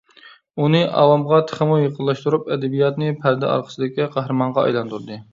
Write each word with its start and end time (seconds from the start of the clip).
ئۇنى 0.61 0.79
ئاۋامغا 1.01 1.41
تېخىمۇ 1.49 1.75
يېقىنلاشتۇرۇپ 1.81 2.49
ئەدەبىياتنى 2.55 3.09
پەردە 3.25 3.51
ئارقىسىدىكى 3.51 4.09
قەھرىمانغا 4.17 4.63
ئايلاندۇردى. 4.65 5.19